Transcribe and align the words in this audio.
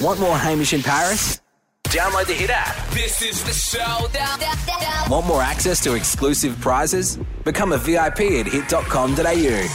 Want 0.00 0.20
more 0.20 0.38
Hamish 0.38 0.74
in 0.74 0.82
Paris? 0.82 1.40
Download 1.84 2.24
the 2.24 2.32
Hit 2.32 2.50
app. 2.50 2.88
This 2.90 3.20
is 3.20 3.42
the 3.42 3.52
showdown. 3.52 4.38
Want 5.10 5.26
more 5.26 5.42
access 5.42 5.82
to 5.82 5.94
exclusive 5.94 6.56
prizes? 6.60 7.18
Become 7.42 7.72
a 7.72 7.78
VIP 7.78 8.20
at 8.20 8.46
hit.com.au. 8.46 9.68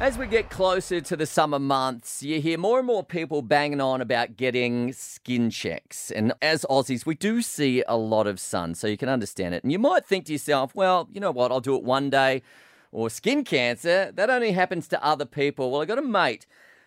As 0.00 0.18
we 0.18 0.26
get 0.26 0.50
closer 0.50 1.00
to 1.00 1.16
the 1.16 1.26
summer 1.26 1.60
months, 1.60 2.24
you 2.24 2.40
hear 2.40 2.58
more 2.58 2.78
and 2.78 2.86
more 2.88 3.04
people 3.04 3.40
banging 3.40 3.80
on 3.80 4.00
about 4.00 4.36
getting 4.36 4.92
skin 4.92 5.48
checks. 5.48 6.10
And 6.10 6.32
as 6.42 6.66
Aussies, 6.68 7.06
we 7.06 7.14
do 7.14 7.40
see 7.40 7.84
a 7.86 7.96
lot 7.96 8.26
of 8.26 8.40
sun, 8.40 8.74
so 8.74 8.88
you 8.88 8.96
can 8.96 9.08
understand 9.08 9.54
it. 9.54 9.62
And 9.62 9.70
you 9.70 9.78
might 9.78 10.04
think 10.04 10.24
to 10.24 10.32
yourself, 10.32 10.74
well, 10.74 11.08
you 11.12 11.20
know 11.20 11.30
what, 11.30 11.52
I'll 11.52 11.60
do 11.60 11.76
it 11.76 11.84
one 11.84 12.10
day. 12.10 12.42
Or 12.90 13.08
skin 13.10 13.44
cancer, 13.44 14.10
that 14.12 14.28
only 14.28 14.50
happens 14.50 14.88
to 14.88 15.04
other 15.04 15.24
people. 15.24 15.70
Well, 15.70 15.82
I 15.82 15.84
got 15.84 15.98
a 15.98 16.02
mate 16.02 16.46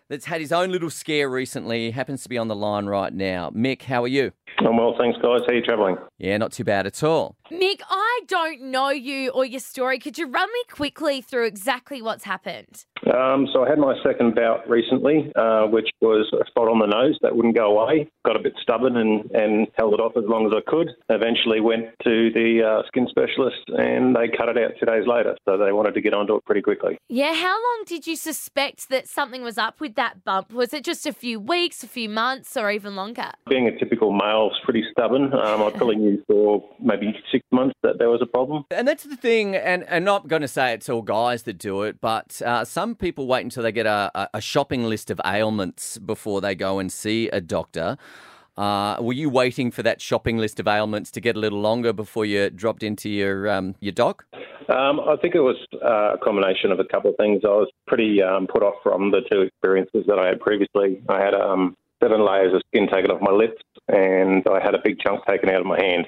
that's 0.09 0.25
had 0.25 0.41
his 0.41 0.51
own 0.51 0.71
little 0.71 0.89
scare 0.89 1.29
recently. 1.29 1.85
He 1.85 1.91
happens 1.91 2.23
to 2.23 2.29
be 2.29 2.37
on 2.37 2.47
the 2.47 2.55
line 2.55 2.85
right 2.85 3.13
now. 3.13 3.49
Mick, 3.51 3.83
how 3.83 4.03
are 4.03 4.07
you? 4.07 4.31
I'm 4.59 4.77
well, 4.77 4.95
thanks, 4.97 5.17
guys. 5.21 5.41
How 5.45 5.53
are 5.53 5.53
you 5.53 5.61
travelling? 5.61 5.97
Yeah, 6.17 6.37
not 6.37 6.51
too 6.51 6.63
bad 6.63 6.87
at 6.87 7.03
all. 7.03 7.35
Mick, 7.51 7.81
I 7.89 8.21
don't 8.27 8.63
know 8.63 8.89
you 8.89 9.29
or 9.29 9.45
your 9.45 9.59
story. 9.59 9.99
Could 9.99 10.17
you 10.17 10.27
run 10.27 10.49
me 10.51 10.63
quickly 10.69 11.21
through 11.21 11.45
exactly 11.45 12.01
what's 12.01 12.23
happened? 12.23 12.85
Um, 13.13 13.47
so 13.53 13.63
I 13.63 13.69
had 13.69 13.77
my 13.77 13.95
second 14.03 14.35
bout 14.35 14.67
recently, 14.67 15.31
uh, 15.35 15.67
which 15.67 15.87
was 16.01 16.27
a 16.33 16.45
spot 16.47 16.67
on 16.67 16.79
the 16.79 16.87
nose 16.87 17.17
that 17.21 17.35
wouldn't 17.35 17.55
go 17.55 17.77
away. 17.79 18.09
Got 18.25 18.35
a 18.35 18.39
bit 18.39 18.53
stubborn 18.61 18.97
and, 18.97 19.29
and 19.31 19.67
held 19.77 19.93
it 19.93 19.99
off 19.99 20.13
as 20.17 20.23
long 20.27 20.47
as 20.47 20.51
I 20.55 20.69
could. 20.69 20.89
Eventually 21.09 21.61
went 21.61 21.85
to 22.03 22.31
the 22.33 22.63
uh, 22.63 22.87
skin 22.87 23.07
specialist 23.09 23.63
and 23.67 24.15
they 24.15 24.27
cut 24.27 24.49
it 24.49 24.57
out 24.57 24.71
two 24.79 24.85
days 24.85 25.07
later. 25.07 25.37
So 25.47 25.57
they 25.57 25.71
wanted 25.71 25.93
to 25.93 26.01
get 26.01 26.13
onto 26.13 26.35
it 26.35 26.45
pretty 26.45 26.61
quickly. 26.61 26.97
Yeah, 27.07 27.33
how 27.33 27.53
long 27.53 27.83
did 27.85 28.07
you 28.07 28.15
suspect 28.15 28.89
that 28.89 29.07
something 29.07 29.43
was 29.43 29.57
up 29.57 29.79
with 29.79 29.95
that 29.95 30.25
bump? 30.25 30.51
Was 30.51 30.73
it 30.73 30.83
just 30.83 31.05
a 31.05 31.13
few 31.13 31.39
weeks, 31.39 31.83
a 31.83 31.87
few 31.87 32.09
months, 32.09 32.57
or 32.57 32.71
even 32.71 32.95
longer? 32.95 33.31
Being 33.47 33.67
a 33.67 33.77
typical 33.77 34.11
male 34.11 34.36
is 34.45 34.59
pretty 34.63 34.83
stubborn. 34.91 35.33
Um, 35.33 35.63
I 35.63 35.71
probably 35.71 35.95
knew 35.95 36.23
for 36.27 36.63
maybe 36.79 37.13
six 37.31 37.43
months 37.51 37.75
that 37.83 37.97
there 37.97 38.09
was 38.09 38.21
a 38.21 38.25
problem. 38.27 38.65
And 38.71 38.87
that's 38.87 39.03
the 39.03 39.15
thing, 39.15 39.55
and, 39.55 39.83
and 39.85 40.05
not 40.05 40.27
going 40.27 40.43
to 40.43 40.47
say 40.47 40.73
it's 40.73 40.87
all 40.87 41.01
guys 41.01 41.43
that 41.43 41.57
do 41.57 41.81
it, 41.81 41.99
but 41.99 42.39
uh, 42.45 42.63
some 42.63 42.95
people 42.95 43.27
wait 43.27 43.43
until 43.43 43.63
they 43.63 43.71
get 43.71 43.85
a, 43.85 44.29
a 44.33 44.41
shopping 44.41 44.83
list 44.85 45.09
of 45.09 45.19
ailments 45.25 45.97
before 45.97 46.39
they 46.41 46.53
go 46.53 46.79
and 46.79 46.91
see 46.91 47.27
a 47.29 47.41
doctor. 47.41 47.97
Uh, 48.57 48.97
were 48.99 49.13
you 49.13 49.29
waiting 49.29 49.69
for 49.69 49.83
that 49.83 50.01
shopping 50.01 50.37
list 50.37 50.59
of 50.59 50.67
ailments 50.67 51.11
to 51.11 51.21
get 51.21 51.35
a 51.35 51.39
little 51.39 51.61
longer 51.61 51.93
before 51.93 52.25
you 52.25 52.49
dropped 52.49 52.81
into 52.81 53.07
your 53.07 53.47
um, 53.49 53.75
your 53.79 53.91
doc? 53.91 54.25
Um, 54.67 54.99
I 54.99 55.15
think 55.21 55.35
it 55.35 55.41
was 55.41 55.55
uh, 55.75 56.15
a 56.15 56.17
combination 56.17 56.71
of 56.71 56.79
a 56.79 56.83
couple 56.83 57.11
of 57.11 57.17
things. 57.17 57.41
I 57.45 57.49
was 57.49 57.69
pretty 57.85 58.21
um, 58.21 58.47
put 58.47 58.63
off 58.63 58.75
from 58.83 59.11
the 59.11 59.21
two 59.31 59.41
experiences 59.41 60.05
that 60.07 60.19
I 60.19 60.27
had 60.27 60.39
previously. 60.39 61.01
I 61.07 61.21
had 61.21 61.33
um, 61.33 61.75
seven 62.03 62.25
layers 62.25 62.53
of 62.53 62.61
skin 62.67 62.87
taken 62.91 63.11
off 63.11 63.21
my 63.21 63.31
lips, 63.31 63.61
and 63.87 64.43
I 64.47 64.63
had 64.63 64.75
a 64.75 64.81
big 64.83 64.99
chunk 64.99 65.25
taken 65.25 65.49
out 65.49 65.61
of 65.61 65.67
my 65.67 65.81
hand. 65.81 66.07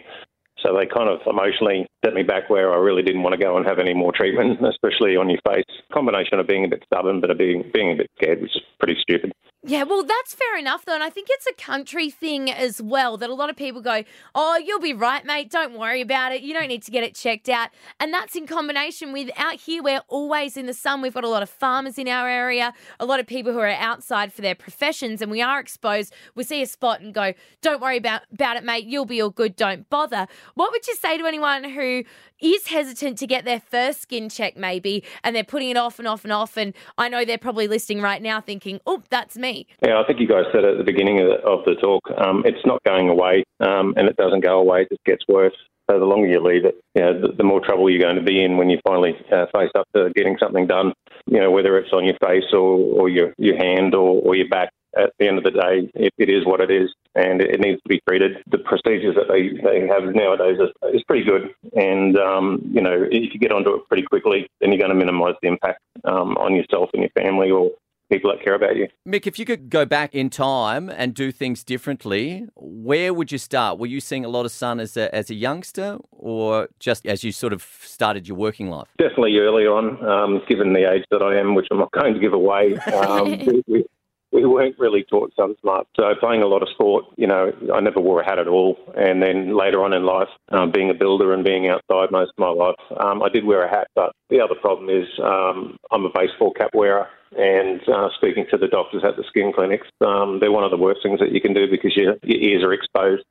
So 0.63 0.75
they 0.77 0.85
kind 0.85 1.09
of 1.09 1.19
emotionally 1.25 1.87
set 2.03 2.13
me 2.13 2.23
back 2.23 2.49
where 2.49 2.73
I 2.73 2.77
really 2.77 3.03
didn't 3.03 3.23
want 3.23 3.33
to 3.33 3.43
go 3.43 3.57
and 3.57 3.65
have 3.65 3.79
any 3.79 3.93
more 3.93 4.11
treatment, 4.11 4.59
especially 4.65 5.15
on 5.15 5.29
your 5.29 5.39
face. 5.47 5.65
Combination 5.93 6.39
of 6.39 6.47
being 6.47 6.65
a 6.65 6.67
bit 6.67 6.83
stubborn, 6.85 7.21
but 7.21 7.35
being 7.37 7.69
being 7.73 7.91
a 7.91 7.95
bit 7.95 8.09
scared, 8.17 8.41
which 8.41 8.55
is 8.55 8.61
pretty 8.79 8.97
stupid. 9.01 9.31
Yeah, 9.61 9.83
well, 9.83 10.03
that's 10.03 10.33
fair 10.33 10.57
enough, 10.57 10.85
though. 10.85 10.93
And 10.93 11.03
I 11.03 11.09
think 11.09 11.27
it's 11.29 11.45
a 11.45 11.53
country 11.53 12.09
thing 12.09 12.49
as 12.49 12.81
well 12.81 13.17
that 13.17 13.29
a 13.29 13.33
lot 13.33 13.49
of 13.49 13.57
people 13.57 13.81
go, 13.81 14.05
Oh, 14.33 14.55
you'll 14.57 14.79
be 14.79 14.93
right, 14.93 15.25
mate. 15.25 15.51
Don't 15.51 15.77
worry 15.77 15.99
about 15.99 16.31
it. 16.31 16.41
You 16.41 16.53
don't 16.53 16.69
need 16.69 16.81
to 16.83 16.91
get 16.91 17.03
it 17.03 17.13
checked 17.13 17.49
out. 17.49 17.69
And 17.99 18.13
that's 18.13 18.37
in 18.37 18.47
combination 18.47 19.11
with 19.11 19.29
out 19.35 19.55
here, 19.55 19.83
we're 19.83 20.01
always 20.07 20.55
in 20.55 20.65
the 20.65 20.73
sun. 20.73 21.01
We've 21.01 21.13
got 21.13 21.25
a 21.25 21.29
lot 21.29 21.43
of 21.43 21.49
farmers 21.49 21.97
in 21.97 22.07
our 22.07 22.29
area, 22.29 22.73
a 23.01 23.05
lot 23.05 23.19
of 23.19 23.27
people 23.27 23.51
who 23.51 23.59
are 23.59 23.67
outside 23.67 24.31
for 24.31 24.41
their 24.41 24.55
professions, 24.55 25.21
and 25.21 25.29
we 25.29 25.41
are 25.41 25.59
exposed. 25.59 26.13
We 26.35 26.45
see 26.45 26.61
a 26.61 26.65
spot 26.65 27.01
and 27.01 27.13
go, 27.13 27.33
Don't 27.61 27.81
worry 27.81 27.97
about, 27.97 28.21
about 28.31 28.55
it, 28.55 28.63
mate. 28.63 28.85
You'll 28.85 29.03
be 29.03 29.19
all 29.19 29.29
good. 29.29 29.57
Don't 29.57 29.89
bother. 29.89 30.27
What 30.55 30.71
would 30.71 30.87
you 30.87 30.95
say 30.95 31.17
to 31.17 31.25
anyone 31.25 31.63
who 31.63 32.03
is 32.41 32.67
hesitant 32.67 33.17
to 33.19 33.27
get 33.27 33.45
their 33.45 33.59
first 33.59 34.01
skin 34.01 34.29
check, 34.29 34.57
maybe, 34.57 35.03
and 35.23 35.35
they're 35.35 35.43
putting 35.43 35.69
it 35.69 35.77
off 35.77 35.99
and 35.99 36.07
off 36.07 36.23
and 36.23 36.33
off? 36.33 36.57
And 36.57 36.73
I 36.97 37.09
know 37.09 37.25
they're 37.25 37.37
probably 37.37 37.67
listening 37.67 38.01
right 38.01 38.21
now 38.21 38.41
thinking, 38.41 38.79
Oh, 38.85 39.03
that's 39.09 39.37
me. 39.37 39.67
Yeah, 39.85 39.99
I 39.99 40.05
think 40.05 40.19
you 40.19 40.27
guys 40.27 40.45
said 40.53 40.63
at 40.65 40.77
the 40.77 40.83
beginning 40.83 41.19
of 41.19 41.27
the, 41.27 41.35
of 41.47 41.65
the 41.65 41.75
talk, 41.75 42.03
um, 42.17 42.43
it's 42.45 42.65
not 42.65 42.81
going 42.83 43.09
away, 43.09 43.43
um, 43.59 43.93
and 43.97 44.07
it 44.07 44.15
doesn't 44.15 44.41
go 44.41 44.59
away; 44.59 44.81
it 44.81 44.89
just 44.89 45.03
gets 45.05 45.23
worse. 45.27 45.55
So 45.89 45.97
the 45.99 46.05
longer 46.05 46.27
you 46.27 46.39
leave 46.39 46.65
it, 46.65 46.79
you 46.93 47.01
know, 47.01 47.19
the, 47.19 47.33
the 47.35 47.43
more 47.43 47.59
trouble 47.59 47.89
you're 47.89 48.01
going 48.01 48.15
to 48.15 48.21
be 48.21 48.43
in 48.43 48.57
when 48.57 48.69
you 48.69 48.77
finally 48.85 49.15
uh, 49.31 49.45
face 49.51 49.71
up 49.75 49.87
to 49.95 50.11
getting 50.15 50.37
something 50.39 50.67
done. 50.67 50.93
You 51.25 51.39
know, 51.39 51.49
whether 51.51 51.77
it's 51.77 51.91
on 51.91 52.05
your 52.05 52.17
face 52.23 52.45
or, 52.53 52.59
or 52.59 53.09
your 53.09 53.33
your 53.37 53.57
hand 53.57 53.95
or, 53.95 54.21
or 54.21 54.35
your 54.35 54.47
back. 54.47 54.69
At 54.97 55.13
the 55.19 55.27
end 55.27 55.37
of 55.37 55.43
the 55.43 55.51
day, 55.51 55.91
it, 55.93 56.13
it 56.17 56.29
is 56.29 56.45
what 56.45 56.61
it 56.61 56.71
is, 56.71 56.89
and 57.15 57.41
it 57.41 57.59
needs 57.59 57.81
to 57.81 57.89
be 57.89 58.01
treated. 58.07 58.37
The 58.49 58.57
procedures 58.57 59.15
that 59.15 59.27
they, 59.29 59.49
they 59.61 59.87
have 59.87 60.15
nowadays 60.15 60.57
is, 60.59 60.69
is 60.95 61.03
pretty 61.03 61.23
good, 61.23 61.53
and 61.75 62.17
um, 62.17 62.61
you 62.71 62.81
know, 62.81 63.05
if 63.11 63.33
you 63.33 63.39
get 63.39 63.51
onto 63.51 63.75
it 63.75 63.87
pretty 63.87 64.03
quickly, 64.03 64.49
then 64.59 64.71
you're 64.71 64.79
going 64.79 64.89
to 64.89 64.95
minimise 64.95 65.35
the 65.41 65.47
impact 65.47 65.81
um, 66.05 66.37
on 66.37 66.55
yourself 66.55 66.89
and 66.93 67.03
your 67.03 67.11
family 67.11 67.51
or 67.51 67.71
people 68.09 68.31
that 68.31 68.43
care 68.43 68.55
about 68.55 68.75
you. 68.75 68.87
Mick, 69.07 69.27
if 69.27 69.39
you 69.39 69.45
could 69.45 69.69
go 69.69 69.85
back 69.85 70.15
in 70.15 70.29
time 70.29 70.89
and 70.89 71.13
do 71.13 71.31
things 71.31 71.63
differently, 71.63 72.47
where 72.55 73.13
would 73.13 73.31
you 73.31 73.37
start? 73.37 73.77
Were 73.77 73.85
you 73.87 73.99
seeing 73.99 74.25
a 74.25 74.29
lot 74.29 74.45
of 74.45 74.51
sun 74.51 74.79
as 74.79 74.97
a, 74.97 75.13
as 75.13 75.29
a 75.29 75.35
youngster 75.35 75.99
or 76.11 76.69
just 76.79 77.05
as 77.05 77.23
you 77.23 77.31
sort 77.31 77.53
of 77.53 77.61
started 77.61 78.27
your 78.27 78.37
working 78.37 78.69
life? 78.69 78.87
Definitely 78.97 79.37
early 79.37 79.65
on, 79.65 80.03
um, 80.05 80.41
given 80.49 80.73
the 80.73 80.91
age 80.91 81.05
that 81.11 81.21
I 81.21 81.39
am, 81.39 81.55
which 81.55 81.67
I'm 81.71 81.77
not 81.77 81.91
going 81.91 82.13
to 82.13 82.19
give 82.19 82.33
away. 82.33 82.75
Um, 82.77 83.63
we, 84.31 84.39
we, 84.39 84.45
we 84.45 84.53
weren't 84.53 84.79
really 84.79 85.03
taught 85.03 85.33
sun 85.35 85.55
smart. 85.61 85.87
So 85.95 86.03
playing 86.19 86.41
a 86.41 86.47
lot 86.47 86.61
of 86.61 86.69
sport, 86.69 87.05
you 87.17 87.27
know, 87.27 87.51
I 87.73 87.79
never 87.79 87.99
wore 87.99 88.21
a 88.21 88.25
hat 88.25 88.39
at 88.39 88.47
all. 88.47 88.77
And 88.95 89.21
then 89.21 89.57
later 89.57 89.83
on 89.83 89.93
in 89.93 90.05
life, 90.05 90.29
um, 90.49 90.71
being 90.71 90.89
a 90.89 90.93
builder 90.93 91.33
and 91.33 91.43
being 91.43 91.67
outside 91.67 92.11
most 92.11 92.31
of 92.37 92.39
my 92.39 92.49
life, 92.49 92.75
um, 92.99 93.21
I 93.23 93.29
did 93.29 93.45
wear 93.45 93.63
a 93.63 93.69
hat. 93.69 93.87
But 93.95 94.13
the 94.29 94.41
other 94.41 94.55
problem 94.55 94.89
is 94.89 95.07
um, 95.23 95.77
I'm 95.91 96.05
a 96.05 96.09
baseball 96.13 96.53
cap 96.53 96.71
wearer. 96.73 97.07
And 97.37 97.81
uh, 97.87 98.09
speaking 98.17 98.45
to 98.51 98.57
the 98.57 98.67
doctors 98.67 99.03
at 99.05 99.15
the 99.15 99.23
skin 99.29 99.51
clinics, 99.53 99.87
um, 100.01 100.39
they're 100.39 100.51
one 100.51 100.63
of 100.63 100.71
the 100.71 100.77
worst 100.77 101.01
things 101.03 101.19
that 101.19 101.31
you 101.31 101.41
can 101.41 101.53
do 101.53 101.69
because 101.69 101.95
your, 101.95 102.15
your 102.23 102.39
ears 102.39 102.63
are 102.63 102.73
exposed 102.73 103.23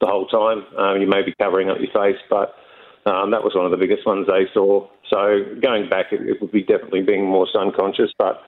the 0.00 0.08
whole 0.08 0.26
time. 0.26 0.64
Um, 0.76 1.00
you 1.00 1.06
may 1.06 1.22
be 1.22 1.34
covering 1.40 1.70
up 1.70 1.78
your 1.78 1.92
face, 1.92 2.20
but 2.28 2.54
um, 3.06 3.30
that 3.30 3.44
was 3.44 3.54
one 3.54 3.64
of 3.64 3.70
the 3.70 3.76
biggest 3.76 4.06
ones 4.06 4.26
they 4.26 4.46
saw. 4.52 4.88
So 5.08 5.44
going 5.62 5.88
back, 5.88 6.06
it, 6.12 6.22
it 6.22 6.40
would 6.40 6.50
be 6.50 6.62
definitely 6.62 7.02
being 7.02 7.26
more 7.26 7.46
sun 7.52 7.70
conscious, 7.78 8.10
but 8.18 8.42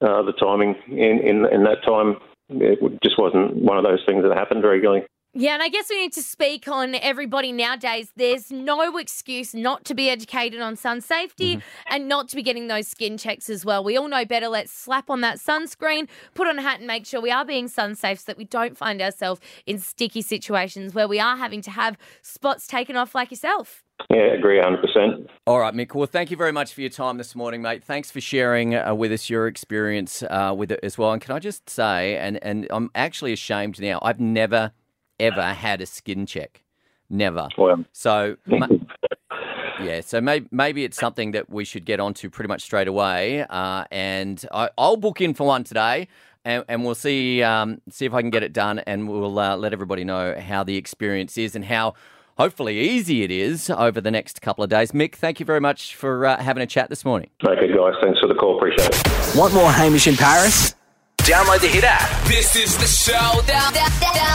uh, 0.00 0.22
the 0.22 0.32
timing 0.32 0.74
in, 0.88 1.20
in, 1.24 1.46
in 1.52 1.64
that 1.64 1.82
time 1.84 2.16
it 2.50 3.02
just 3.02 3.18
wasn't 3.18 3.56
one 3.56 3.76
of 3.76 3.84
those 3.84 4.00
things 4.06 4.24
that 4.24 4.36
happened 4.36 4.64
regularly. 4.64 5.04
Yeah, 5.34 5.52
and 5.52 5.62
I 5.62 5.68
guess 5.68 5.90
we 5.90 6.00
need 6.00 6.14
to 6.14 6.22
speak 6.22 6.66
on 6.68 6.94
everybody 6.94 7.52
nowadays. 7.52 8.10
There's 8.16 8.50
no 8.50 8.96
excuse 8.96 9.54
not 9.54 9.84
to 9.84 9.94
be 9.94 10.08
educated 10.08 10.60
on 10.60 10.74
sun 10.74 11.02
safety 11.02 11.56
mm-hmm. 11.56 11.94
and 11.94 12.08
not 12.08 12.28
to 12.30 12.36
be 12.36 12.42
getting 12.42 12.66
those 12.66 12.88
skin 12.88 13.18
checks 13.18 13.50
as 13.50 13.64
well. 13.64 13.84
We 13.84 13.96
all 13.96 14.08
know 14.08 14.24
better. 14.24 14.48
Let's 14.48 14.72
slap 14.72 15.10
on 15.10 15.20
that 15.20 15.36
sunscreen, 15.36 16.08
put 16.34 16.48
on 16.48 16.58
a 16.58 16.62
hat, 16.62 16.78
and 16.78 16.86
make 16.86 17.04
sure 17.04 17.20
we 17.20 17.30
are 17.30 17.44
being 17.44 17.68
sun 17.68 17.94
safe 17.94 18.20
so 18.20 18.24
that 18.28 18.38
we 18.38 18.44
don't 18.44 18.76
find 18.76 19.02
ourselves 19.02 19.40
in 19.66 19.78
sticky 19.78 20.22
situations 20.22 20.94
where 20.94 21.06
we 21.06 21.20
are 21.20 21.36
having 21.36 21.60
to 21.62 21.70
have 21.70 21.98
spots 22.22 22.66
taken 22.66 22.96
off 22.96 23.14
like 23.14 23.30
yourself. 23.30 23.84
Yeah, 24.10 24.32
agree 24.32 24.58
100%. 24.58 25.28
All 25.46 25.58
right, 25.58 25.74
Mick. 25.74 25.94
Well, 25.94 26.06
thank 26.06 26.30
you 26.30 26.36
very 26.36 26.52
much 26.52 26.72
for 26.72 26.80
your 26.80 26.90
time 26.90 27.18
this 27.18 27.34
morning, 27.34 27.60
mate. 27.60 27.84
Thanks 27.84 28.10
for 28.10 28.20
sharing 28.20 28.74
uh, 28.74 28.94
with 28.94 29.12
us 29.12 29.28
your 29.28 29.46
experience 29.46 30.22
uh, 30.22 30.54
with 30.56 30.72
it 30.72 30.80
as 30.82 30.96
well. 30.96 31.12
And 31.12 31.20
can 31.20 31.34
I 31.34 31.38
just 31.38 31.68
say, 31.68 32.16
and, 32.16 32.42
and 32.42 32.66
I'm 32.70 32.90
actually 32.94 33.32
ashamed 33.32 33.80
now, 33.80 33.98
I've 34.02 34.20
never 34.20 34.72
ever 35.20 35.42
had 35.42 35.80
a 35.80 35.86
skin 35.86 36.26
check. 36.26 36.62
Never. 37.10 37.48
Well, 37.56 37.84
so, 37.92 38.36
yeah, 39.82 40.00
so 40.00 40.20
maybe, 40.20 40.46
maybe 40.50 40.84
it's 40.84 40.98
something 40.98 41.32
that 41.32 41.50
we 41.50 41.64
should 41.64 41.84
get 41.84 42.00
onto 42.00 42.28
pretty 42.30 42.48
much 42.48 42.62
straight 42.62 42.88
away. 42.88 43.44
Uh, 43.48 43.84
and 43.90 44.44
I, 44.52 44.70
will 44.76 44.96
book 44.96 45.20
in 45.20 45.34
for 45.34 45.46
one 45.46 45.64
today. 45.64 46.08
And, 46.44 46.64
and 46.68 46.84
we'll 46.84 46.94
see 46.94 47.42
um, 47.42 47.82
see 47.90 48.06
if 48.06 48.14
I 48.14 48.22
can 48.22 48.30
get 48.30 48.42
it 48.42 48.52
done, 48.54 48.78
and 48.78 49.08
we'll 49.08 49.38
uh, 49.38 49.56
let 49.56 49.72
everybody 49.72 50.04
know 50.04 50.38
how 50.40 50.62
the 50.62 50.76
experience 50.76 51.36
is 51.36 51.56
and 51.56 51.64
how 51.64 51.94
hopefully 52.38 52.78
easy 52.78 53.22
it 53.22 53.30
is 53.30 53.68
over 53.70 54.00
the 54.00 54.10
next 54.10 54.40
couple 54.40 54.64
of 54.64 54.70
days. 54.70 54.92
Mick, 54.92 55.14
thank 55.14 55.40
you 55.40 55.46
very 55.46 55.60
much 55.60 55.94
for 55.94 56.24
uh, 56.24 56.36
having 56.38 56.62
a 56.62 56.66
chat 56.66 56.88
this 56.88 57.04
morning. 57.04 57.30
Okay, 57.44 57.68
guys, 57.68 57.94
thanks 58.02 58.20
for 58.20 58.28
the 58.28 58.34
call. 58.34 58.56
Appreciate 58.56 58.88
it. 58.88 59.36
Want 59.36 59.52
more 59.54 59.70
Hamish 59.70 60.06
in 60.06 60.16
Paris? 60.16 60.74
Download 61.18 61.60
the 61.60 61.68
Hit 61.68 61.84
app. 61.84 62.26
This 62.26 62.56
is 62.56 62.76
the 62.78 62.86
showdown. 62.86 63.74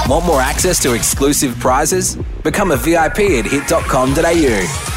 Want 0.07 0.25
more 0.25 0.41
access 0.41 0.79
to 0.83 0.93
exclusive 0.93 1.57
prizes? 1.59 2.17
Become 2.43 2.69
a 2.71 2.77
VIP 2.77 3.19
at 3.19 3.45
hit.com.au. 3.45 4.92